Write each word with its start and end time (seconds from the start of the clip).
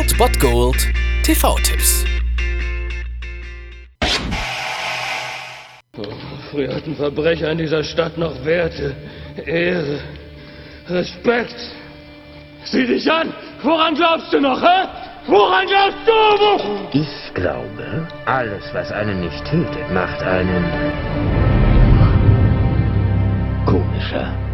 Old 0.00 0.16
Bot 0.16 0.40
Gold 0.40 0.78
TV-Tipps. 1.24 2.06
Früher 6.50 6.74
hatten 6.74 6.96
Verbrecher 6.96 7.50
in 7.50 7.58
dieser 7.58 7.84
Stadt 7.84 8.16
noch 8.16 8.42
Werte, 8.42 8.96
Ehre, 9.44 10.00
Respekt. 10.88 11.54
Sieh 12.64 12.86
dich 12.86 13.12
an! 13.12 13.34
Woran 13.62 13.94
glaubst 13.94 14.32
du 14.32 14.40
noch, 14.40 14.62
hä? 14.62 14.88
Woran 15.26 15.66
glaubst 15.66 15.98
du? 16.06 16.98
Ich 16.98 17.34
glaube, 17.34 18.08
alles, 18.24 18.64
was 18.72 18.90
einen 18.92 19.20
nicht 19.20 19.44
tötet, 19.44 19.92
macht 19.92 20.22
einen 20.22 20.64
komischer. 23.66 24.49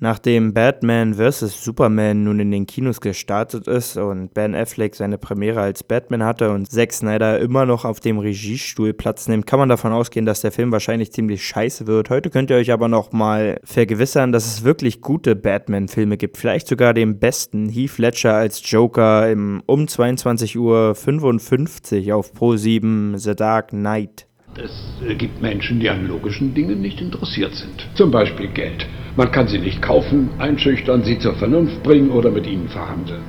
Nachdem 0.00 0.54
Batman 0.54 1.14
vs. 1.14 1.64
Superman 1.64 2.22
nun 2.22 2.38
in 2.38 2.52
den 2.52 2.66
Kinos 2.66 3.00
gestartet 3.00 3.66
ist 3.66 3.96
und 3.96 4.32
Ben 4.32 4.54
Affleck 4.54 4.94
seine 4.94 5.18
Premiere 5.18 5.60
als 5.60 5.82
Batman 5.82 6.22
hatte 6.22 6.52
und 6.52 6.70
Zack 6.70 6.92
Snyder 6.92 7.40
immer 7.40 7.66
noch 7.66 7.84
auf 7.84 7.98
dem 7.98 8.18
Regiestuhl 8.18 8.92
Platz 8.92 9.26
nimmt, 9.26 9.48
kann 9.48 9.58
man 9.58 9.68
davon 9.68 9.90
ausgehen, 9.90 10.24
dass 10.24 10.40
der 10.40 10.52
Film 10.52 10.70
wahrscheinlich 10.70 11.10
ziemlich 11.10 11.44
scheiße 11.44 11.88
wird. 11.88 12.10
Heute 12.10 12.30
könnt 12.30 12.50
ihr 12.50 12.58
euch 12.58 12.70
aber 12.70 12.86
noch 12.86 13.10
mal 13.10 13.58
vergewissern, 13.64 14.30
dass 14.30 14.46
es 14.46 14.62
wirklich 14.62 15.00
gute 15.00 15.34
Batman-Filme 15.34 16.16
gibt. 16.16 16.36
Vielleicht 16.36 16.68
sogar 16.68 16.94
den 16.94 17.18
besten 17.18 17.68
Heath 17.68 17.98
Ledger 17.98 18.34
als 18.34 18.62
Joker 18.70 19.28
im 19.28 19.64
um 19.66 19.86
22.55 19.86 22.06
Uhr 22.06 22.16
auf 22.16 22.32
Pro 22.32 22.54
7 22.54 23.18
The 23.18 23.34
Dark 23.34 23.70
Knight. 23.70 24.28
Es 24.56 24.70
gibt 25.18 25.42
Menschen, 25.42 25.80
die 25.80 25.90
an 25.90 26.06
logischen 26.06 26.54
Dingen 26.54 26.80
nicht 26.80 27.00
interessiert 27.00 27.54
sind. 27.54 27.88
Zum 27.96 28.12
Beispiel 28.12 28.48
Geld. 28.48 28.86
Man 29.18 29.32
kann 29.32 29.48
sie 29.48 29.58
nicht 29.58 29.82
kaufen, 29.82 30.30
einschüchtern, 30.38 31.02
sie 31.02 31.18
zur 31.18 31.34
Vernunft 31.34 31.82
bringen 31.82 32.12
oder 32.12 32.30
mit 32.30 32.46
ihnen 32.46 32.68
verhandeln. 32.68 33.24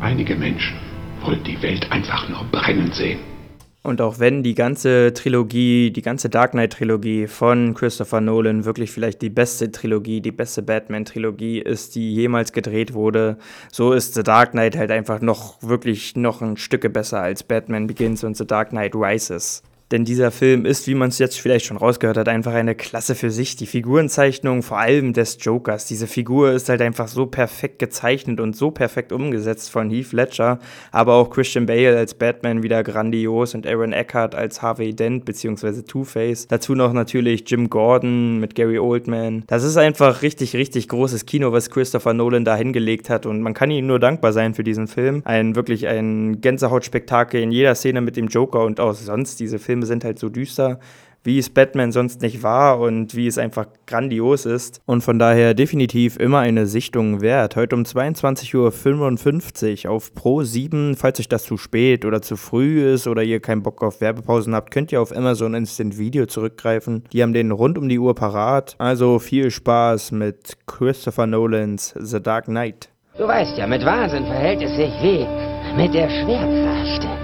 Einige 0.00 0.36
Menschen 0.36 0.76
wollen 1.24 1.42
die 1.42 1.60
Welt 1.60 1.90
einfach 1.90 2.28
nur 2.28 2.44
brennen 2.52 2.92
sehen. 2.92 3.18
Und 3.82 4.00
auch 4.00 4.20
wenn 4.20 4.44
die 4.44 4.54
ganze 4.54 5.12
Trilogie, 5.12 5.90
die 5.90 6.02
ganze 6.02 6.28
Dark 6.28 6.52
Knight-Trilogie 6.52 7.26
von 7.26 7.74
Christopher 7.74 8.20
Nolan 8.20 8.64
wirklich 8.64 8.92
vielleicht 8.92 9.22
die 9.22 9.28
beste 9.28 9.72
Trilogie, 9.72 10.20
die 10.20 10.30
beste 10.30 10.62
Batman-Trilogie 10.62 11.58
ist, 11.58 11.96
die 11.96 12.14
jemals 12.14 12.52
gedreht 12.52 12.94
wurde, 12.94 13.36
so 13.72 13.92
ist 13.92 14.14
The 14.14 14.22
Dark 14.22 14.52
Knight 14.52 14.76
halt 14.76 14.92
einfach 14.92 15.20
noch 15.20 15.60
wirklich 15.64 16.14
noch 16.14 16.42
ein 16.42 16.56
Stücke 16.56 16.90
besser 16.90 17.20
als 17.20 17.42
Batman 17.42 17.88
Begins 17.88 18.22
und 18.22 18.36
The 18.36 18.46
Dark 18.46 18.68
Knight 18.68 18.94
Rises. 18.94 19.64
Denn 19.90 20.04
dieser 20.04 20.30
Film 20.30 20.64
ist, 20.64 20.86
wie 20.86 20.94
man 20.94 21.10
es 21.10 21.18
jetzt 21.18 21.38
vielleicht 21.38 21.66
schon 21.66 21.76
rausgehört 21.76 22.16
hat, 22.16 22.28
einfach 22.28 22.54
eine 22.54 22.74
Klasse 22.74 23.14
für 23.14 23.30
sich. 23.30 23.56
Die 23.56 23.66
Figurenzeichnung, 23.66 24.62
vor 24.62 24.78
allem 24.78 25.12
des 25.12 25.36
Jokers. 25.40 25.86
Diese 25.86 26.06
Figur 26.06 26.52
ist 26.52 26.68
halt 26.68 26.80
einfach 26.80 27.06
so 27.06 27.26
perfekt 27.26 27.78
gezeichnet 27.78 28.40
und 28.40 28.56
so 28.56 28.70
perfekt 28.70 29.12
umgesetzt 29.12 29.70
von 29.70 29.90
Heath 29.90 30.12
Ledger. 30.12 30.58
Aber 30.90 31.14
auch 31.14 31.28
Christian 31.28 31.66
Bale 31.66 31.96
als 31.96 32.14
Batman 32.14 32.62
wieder 32.62 32.82
grandios 32.82 33.54
und 33.54 33.66
Aaron 33.66 33.92
Eckhart 33.92 34.34
als 34.34 34.62
Harvey 34.62 34.94
Dent 34.94 35.26
bzw. 35.26 35.82
Two-Face. 35.82 36.48
Dazu 36.48 36.74
noch 36.74 36.94
natürlich 36.94 37.44
Jim 37.46 37.68
Gordon 37.68 38.40
mit 38.40 38.54
Gary 38.54 38.78
Oldman. 38.78 39.44
Das 39.48 39.64
ist 39.64 39.76
einfach 39.76 40.22
richtig, 40.22 40.56
richtig 40.56 40.88
großes 40.88 41.26
Kino, 41.26 41.52
was 41.52 41.68
Christopher 41.70 42.14
Nolan 42.14 42.46
da 42.46 42.56
hingelegt 42.56 43.10
hat. 43.10 43.26
Und 43.26 43.42
man 43.42 43.52
kann 43.52 43.70
ihm 43.70 43.86
nur 43.86 44.00
dankbar 44.00 44.32
sein 44.32 44.54
für 44.54 44.64
diesen 44.64 44.88
Film. 44.88 45.20
Ein 45.24 45.56
wirklich 45.56 45.86
ein 45.86 46.40
Gänsehautspektakel 46.40 47.42
in 47.42 47.52
jeder 47.52 47.74
Szene 47.74 48.00
mit 48.00 48.16
dem 48.16 48.28
Joker 48.28 48.64
und 48.64 48.80
auch 48.80 48.94
sonst 48.94 49.40
diese 49.40 49.58
Filme 49.58 49.73
Filme 49.74 49.86
sind 49.86 50.04
halt 50.04 50.20
so 50.20 50.28
düster, 50.28 50.78
wie 51.24 51.36
es 51.36 51.50
Batman 51.50 51.90
sonst 51.90 52.22
nicht 52.22 52.44
war 52.44 52.78
und 52.78 53.16
wie 53.16 53.26
es 53.26 53.38
einfach 53.38 53.66
grandios 53.88 54.46
ist. 54.46 54.80
Und 54.86 55.02
von 55.02 55.18
daher 55.18 55.52
definitiv 55.52 56.16
immer 56.16 56.38
eine 56.38 56.66
Sichtung 56.66 57.20
wert. 57.20 57.56
Heute 57.56 57.74
um 57.74 57.82
22.55 57.82 59.88
Uhr 59.88 59.92
auf 59.92 60.14
Pro 60.14 60.44
7. 60.44 60.94
Falls 60.94 61.18
euch 61.18 61.28
das 61.28 61.42
zu 61.42 61.56
spät 61.56 62.04
oder 62.04 62.22
zu 62.22 62.36
früh 62.36 62.88
ist 62.88 63.08
oder 63.08 63.24
ihr 63.24 63.40
keinen 63.40 63.64
Bock 63.64 63.82
auf 63.82 64.00
Werbepausen 64.00 64.54
habt, 64.54 64.70
könnt 64.70 64.92
ihr 64.92 65.02
auf 65.02 65.16
Amazon 65.16 65.54
Instant 65.54 65.98
Video 65.98 66.26
zurückgreifen. 66.26 67.02
Die 67.12 67.20
haben 67.20 67.32
den 67.32 67.50
rund 67.50 67.78
um 67.78 67.88
die 67.88 67.98
Uhr 67.98 68.14
parat. 68.14 68.76
Also 68.78 69.18
viel 69.18 69.50
Spaß 69.50 70.12
mit 70.12 70.56
Christopher 70.68 71.26
Nolans 71.26 71.94
The 71.98 72.22
Dark 72.22 72.44
Knight. 72.44 72.90
Du 73.18 73.26
weißt 73.26 73.58
ja, 73.58 73.66
mit 73.66 73.84
Wahnsinn 73.84 74.24
verhält 74.24 74.62
es 74.62 74.76
sich 74.76 74.92
wie 75.02 75.26
mit 75.76 75.94
der 75.94 76.08
Schwerkraft. 76.08 77.23